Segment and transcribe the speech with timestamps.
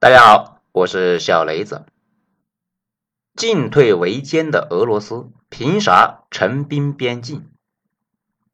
[0.00, 1.84] 大家好，我是小雷子。
[3.34, 7.50] 进退维艰的俄罗斯凭啥陈兵边境？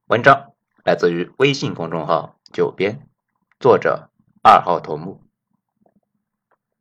[0.07, 0.53] 文章
[0.85, 3.07] 来自于微信公众号“九编”，
[3.61, 4.09] 作者
[4.43, 5.21] 二号头目。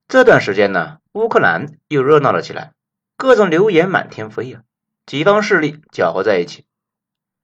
[0.08, 2.72] 这段时间呢，乌克兰又热闹了起来，
[3.18, 4.64] 各种流言满天飞呀，
[5.06, 6.66] 几方势力搅和在一起。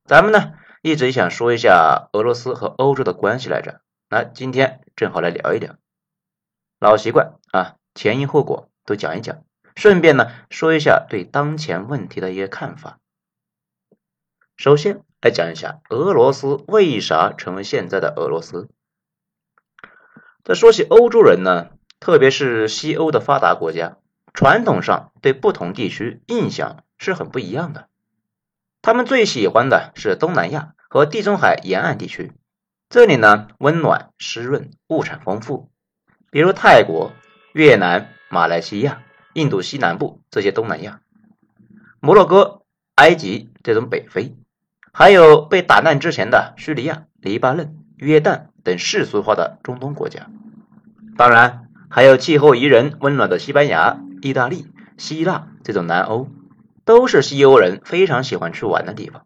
[0.05, 5.75] 咱们呢，一直想说一下俄罗斯和欧洲的关系来着，那今天正好来聊一聊。
[6.79, 9.43] 老习惯啊，前因后果都讲一讲，
[9.75, 12.99] 顺便呢说一下对当前问题的一些看法。
[14.55, 18.69] 首先来讲一下俄罗斯为啥成为现在的俄罗斯。
[20.43, 23.97] 在说起欧洲人呢，特别是西欧的发达国家，
[24.33, 27.89] 传统上对不同地区印象是很不一样的。
[28.81, 32.31] 他们最喜欢的是东南亚和地中海沿岸地区，
[32.87, 35.69] 这里呢温暖湿润，物产丰富。
[36.31, 37.13] 比如泰国、
[37.53, 39.01] 越南、马来西亚、
[39.33, 41.01] 印度西南部这些东南亚，
[41.99, 42.61] 摩洛哥、
[42.95, 44.35] 埃及这种北非，
[44.93, 50.27] 还有被打烂之前的叙利亚、黎巴嫩、约旦等世俗化的中东国家，
[51.17, 56.27] 当然还有气候宜人、温暖的西班牙、意大利、希腊这种南欧，
[56.85, 59.25] 都是西欧人非常喜欢去玩的地方。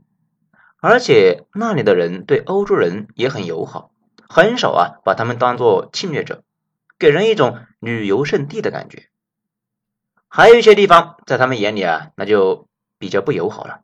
[0.80, 3.92] 而且那里的人对欧洲人也很友好，
[4.30, 6.44] 很少啊把他们当做侵略者。
[7.04, 9.09] 给人一种旅游胜地的感觉，
[10.30, 13.82] 还有一些地方在他们眼里啊，那就比较不友好了。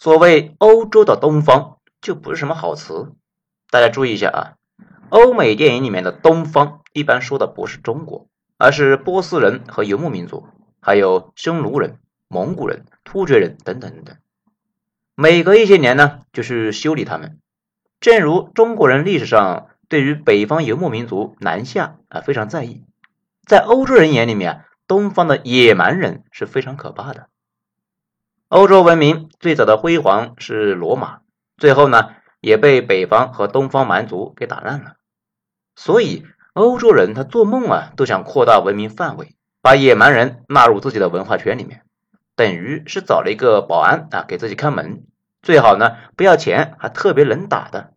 [0.00, 3.12] 所谓欧洲的东方，就不是什么好词。
[3.70, 4.38] 大家注意一下啊，
[5.10, 8.26] 欧美电影里面的东方，一般说的不是中国，
[8.58, 10.48] 而是波斯人和游牧民族，
[10.80, 14.16] 还有匈奴人、蒙古人、突厥人等等等等。
[15.14, 17.38] 每隔一些年呢，就是修理他们，
[18.00, 19.68] 正如中国人历史上。
[19.90, 22.84] 对于北方游牧民族南下啊非常在意，
[23.44, 27.26] 在欧洲人眼里面，东方的野蛮人是非常可怕的。
[28.46, 31.22] 欧洲文明最早的辉煌是罗马，
[31.56, 34.94] 最后呢也被北方和东方蛮族给打烂了。
[35.74, 41.82] 所以欧洲人他做梦啊都想扩大文明范围，把野蛮人纳入自己的文化圈里面，
[42.36, 45.02] 等于是找了一个保安啊给自己看门，
[45.42, 47.92] 最好呢不要钱，还特别能打的。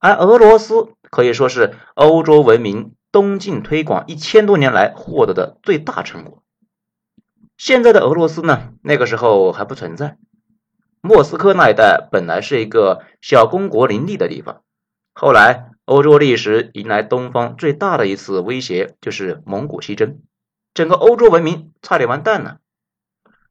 [0.00, 6.42] 而俄罗斯可以说是欧洲文明东进推广一千多年来获得的最大成果。
[7.58, 10.16] 现在的俄罗斯呢，那个时候还不存在。
[11.02, 14.62] 莫斯科那一带本来是一个小公国林立的地方，
[15.12, 20.20] 后来欧洲历史迎来东方最大的一次威胁，就是蒙古西征，
[20.72, 22.58] 整个欧洲文明差点完蛋了。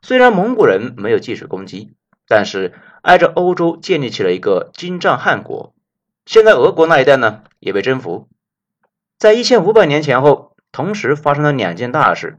[0.01, 1.93] 虽然蒙古人没有继续攻击，
[2.27, 2.73] 但是
[3.03, 5.75] 挨着欧洲建立起了一个金帐汗国。
[6.29, 8.29] 现在俄国那一带呢也被征服，
[9.17, 12.37] 在一千五百年前后，同时发生了两件大事，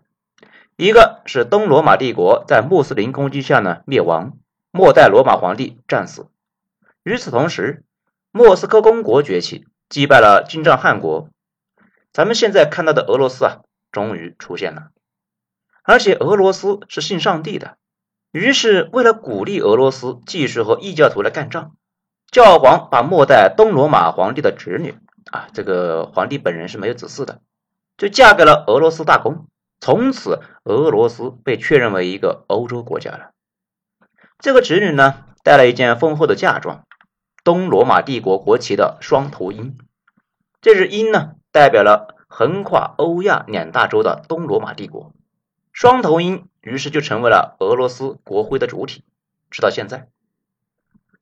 [0.77, 4.39] 一个是东罗马帝国在穆斯林攻击下呢灭亡，
[4.71, 6.29] 末代罗马皇帝战死；
[7.03, 7.83] 与此同时，
[8.31, 11.29] 莫斯科公国崛起，击败了金帐汗国。
[12.13, 14.91] 咱们现在看到的俄罗斯啊，终于出现了，
[15.83, 17.77] 而且俄罗斯是信上帝的，
[18.31, 21.75] 于是为了鼓励俄罗斯继续和异教徒来干仗。
[22.31, 24.95] 教皇把末代东罗马皇帝的侄女
[25.33, 27.41] 啊，这个皇帝本人是没有子嗣的，
[27.99, 29.47] 就嫁给了俄罗斯大公，
[29.81, 33.31] 从此俄罗斯被确认为一个欧洲国家了。
[34.39, 36.87] 这个侄女呢，带了一件丰厚的嫁妆，
[37.43, 39.77] 东罗马帝国国旗的双头鹰，
[40.61, 45.13] 这只鹰呢，代表了横跨欧亚两大洲的东罗马帝国，
[45.73, 49.03] 双头鹰于是就成为了俄罗斯国徽的主体，
[49.51, 50.07] 直到现在。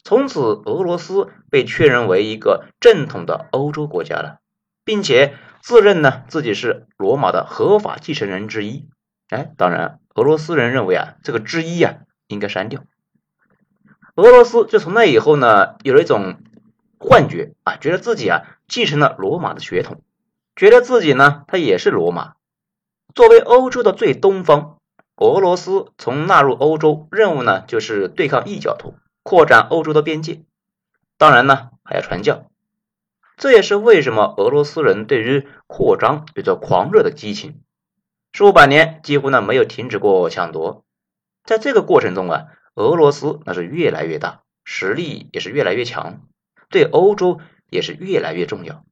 [0.04, 4.38] 从此，俄罗斯被确认为一个正统的欧洲国家了，
[4.84, 8.88] 并且自认呢自己是罗马的合法继承人之一。
[9.28, 12.82] 哎，当然，俄罗斯人认为啊，这个之一啊应该删掉。
[14.14, 16.40] 俄罗斯就从那以后呢，有了一种
[16.98, 20.02] 幻觉啊，觉得自己啊继承了罗马的血统，
[20.56, 22.32] 觉得自己呢他也是罗马。
[23.14, 24.78] 作为欧洲的最东方，
[25.16, 28.94] 俄罗斯从纳入欧洲任务呢，就是对抗异教徒。
[29.28, 30.40] 扩展欧洲的边界，
[31.18, 32.48] 当然呢还要传教，
[33.36, 37.60] 这也是为什么俄罗斯人对于扩张有着狂热的激情，
[38.32, 40.82] 数百年几乎呢没有停止过抢夺。
[41.44, 46.22] 在这个过程中啊，俄罗斯那是越来越大，实力也是越来越强，
[46.70, 47.38] 对欧洲
[47.68, 48.82] 也是越来越重要。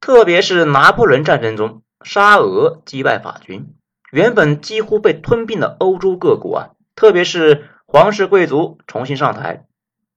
[0.00, 3.76] 特别是拿破仑战争中，沙俄击败法军，
[4.10, 7.68] 原本几乎被吞并的欧洲各国啊，特别是。
[7.92, 9.66] 皇室贵族重新上台，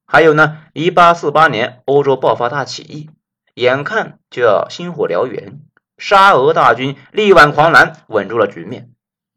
[0.06, 3.10] 还有呢，一八四八年欧洲爆发大起义，
[3.54, 5.60] 眼看就要星火燎原，
[5.98, 8.92] 沙俄大军力挽狂澜，稳住了局面。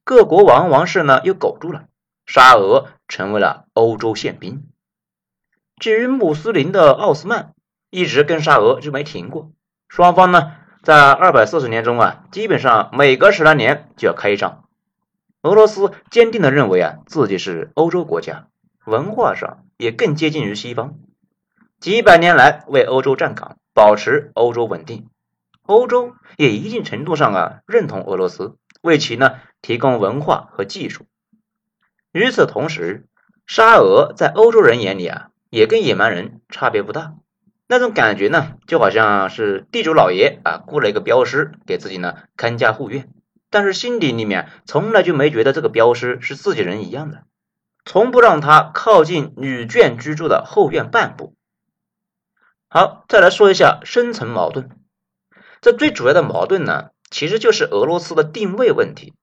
[0.05, 1.87] 各国王王室呢又苟住了，
[2.27, 4.69] 沙俄成为了欧洲宪兵。
[5.81, 7.55] 至于穆斯林的奥斯曼，
[7.91, 9.51] 一直跟沙俄就没停过。
[9.89, 10.53] 双方呢，
[10.85, 14.68] 在二百四十年中啊，基本上每隔十来年就要开仗。
[15.43, 18.49] 俄罗斯坚定的认为啊，自己是欧洲国家，
[18.85, 20.99] 文化上也更接近于西方，
[21.79, 25.09] 几百年来为欧洲站岗，保持欧洲稳定。
[25.63, 31.05] 欧洲也一定程度上啊认同俄罗斯，为其呢提供文化和技术。
[32.11, 33.07] 与此同时，
[33.47, 37.15] 沙俄在欧洲人眼里啊，也跟野蛮人差别不大。
[37.69, 43.09] 那种感觉呢，就好像是地主老爷啊雇了一个镖师给自己呢看家护院，
[43.51, 47.25] 但是心底里面从来就没觉得这个镖师是自己人一样的，
[47.85, 51.35] 从不让他靠近女眷居住的后院半步。
[52.69, 54.69] 好，再来说一下深层矛盾。
[55.61, 59.15] 这最主要的矛盾呢，其实就是俄罗斯的定位问题。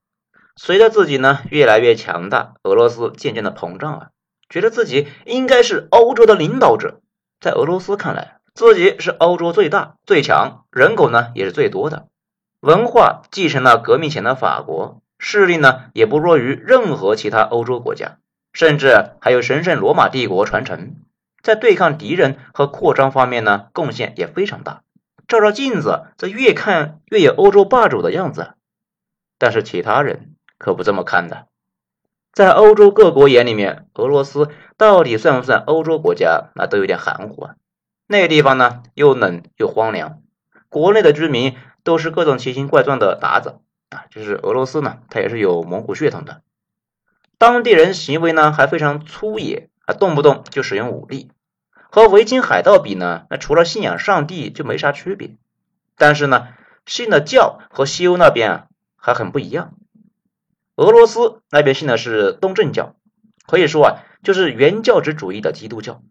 [0.55, 4.09] 随着自己呢越来越强大，俄罗斯渐渐的膨胀啊，
[4.49, 7.01] 觉得自己应该是欧洲的领导者。
[7.39, 12.07] 在俄罗斯看来，自己是欧洲最大、最强，人口呢也是最多的，
[12.65, 18.17] 文化继承了革命前的法国，势力呢也不弱于任何其他欧洲国家，
[18.53, 20.95] 甚至还有神圣罗马帝国传承，
[21.43, 24.81] 在对抗敌人和扩张方面呢贡献也非常大。
[25.27, 28.55] 照照镜子，这越看越有欧洲霸主的样子。
[29.37, 31.45] 但是其他人可不这么看的，
[32.33, 37.55] 在欧洲各国眼里面，俄罗斯到底算不算欧洲国家，那都有点含糊啊。
[38.07, 40.23] 那地方呢，又冷又荒凉，
[40.69, 43.59] 国内的居民都是各种奇形怪状的鞑子
[43.89, 44.03] 啊。
[44.09, 46.41] 就是俄罗斯呢，它也是有蒙古血统的，
[47.37, 51.31] 当地人行为呢还非常粗野啊，动不动就使用武力。
[51.89, 55.37] 和维京海盗比呢，那除了信仰上帝就没啥区别。
[55.95, 56.49] 但是呢，
[56.85, 58.67] 信的教和西欧那边啊
[58.97, 59.75] 还很不一样。
[60.75, 62.95] 俄罗斯那边信的是东正教，
[63.47, 66.01] 可以说啊就是原教旨主义的基督教。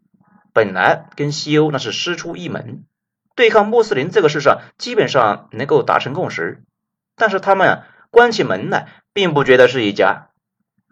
[0.54, 2.84] 本来跟西欧那是师出一门，
[3.34, 6.62] 对抗穆斯林这个事上基本上能够达成共识。
[7.16, 10.30] 但是他们关起门来，并不觉得是一家。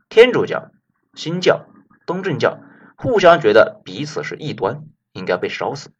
[0.08, 0.70] 天主教、
[1.14, 1.66] 新教、
[2.06, 2.58] 东正教。
[2.94, 5.90] 互相觉得彼此是异端，应该被烧死。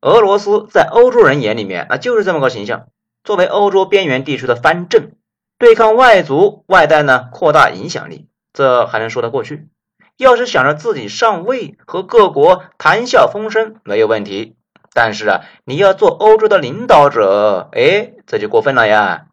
[0.00, 2.86] 俄罗斯在欧洲人眼里面，那就是这么个形象。
[3.24, 5.16] 作为欧洲边缘地区的藩镇，
[5.58, 9.68] 对抗外族外带呢，扩大影响力，这还能说得过去。
[10.16, 14.56] 要是想着自己上位和各国谈笑风生，没有问题。
[14.94, 19.26] 但是啊，你要做欧洲的领导者，哎，这就过分了呀。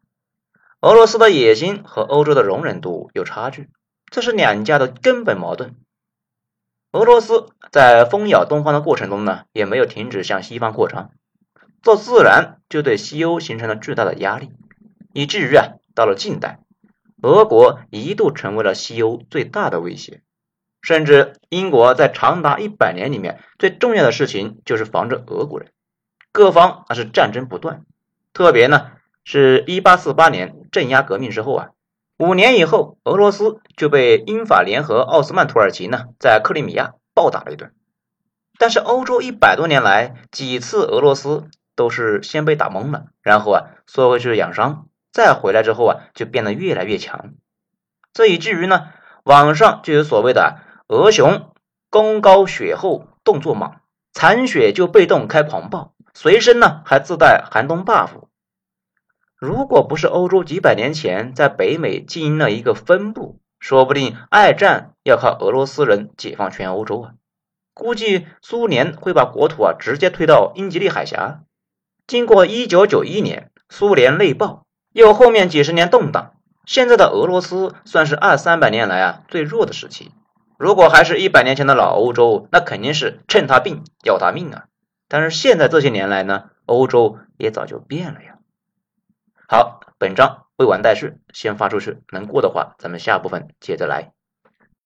[0.81, 3.69] 俄罗斯的野心和欧洲的容忍度有差距，
[4.09, 5.75] 这是两家的根本矛盾。
[6.91, 11.11] 俄罗斯在蜂咬东方的过程中呢，也没有停止向西方扩张，
[11.83, 14.51] 这自然就对西欧形成了巨大的压力，
[15.13, 16.59] 以至于啊，到了近代，
[17.21, 20.23] 俄国一度成为了西欧最大的威胁，
[20.81, 25.71] 甚至英国在长达一百年里面最重要的事情就是防着俄国人，
[26.31, 27.83] 各方那是战争不断，
[28.33, 28.91] 特别呢
[29.23, 31.69] 是一八四八年镇压革命之后啊。
[32.17, 37.73] 五年以后，俄罗斯就被英法联合奥斯曼土耳其呢，在克里米亚暴打了一顿。
[38.59, 41.45] 但是欧洲一百多年来几次俄罗斯
[41.75, 47.33] 都是先被打懵了，然后啊缩回去养伤，再回来之后啊就变得越来越强。
[48.13, 48.89] 这以至于呢，
[49.23, 50.59] 网上就有所谓的
[50.91, 51.53] “俄熊
[51.89, 53.75] 功高血厚，动作猛，
[54.11, 58.09] 残血就被动开狂暴，随身呢还自带寒冬 buff”。
[59.37, 67.11] 如果不是欧洲几百年前在北美经营了一个分部，说不定二战要靠俄罗斯人解放全欧洲啊！
[67.73, 71.43] 估计苏联会把国土啊直接推到英吉利海峡。
[72.05, 76.33] 经过一九九一年苏联内爆，又后面几十年动荡，
[76.65, 80.11] 现在的俄罗斯算是二三百年来啊最弱的时期。
[80.61, 84.65] 如果还是一百年前的老欧洲，那肯定是趁他病要他命啊！
[85.07, 88.37] 但是现在这些年来呢，欧洲也早就变了呀。
[89.47, 94.11] 好，本章未完待续，先发出去，能过的话，咱们下部分接着来。